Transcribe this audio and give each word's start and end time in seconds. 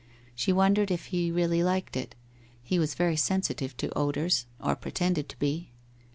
She 0.33 0.51
wondered 0.51 0.89
if 0.89 1.05
he 1.13 1.29
really 1.29 1.61
liked 1.63 1.95
it, 1.95 2.15
he 2.63 2.79
was 2.79 2.95
very 2.95 3.15
sensitive 3.15 3.77
to 3.77 3.95
odours 3.95 4.47
or 4.59 4.75
pretended 4.75 5.29
to 5.29 5.37
be. 5.37 5.73